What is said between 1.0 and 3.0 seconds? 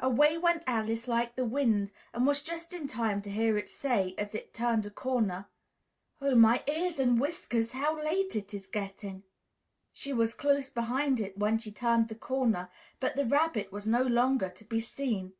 like the wind and was just in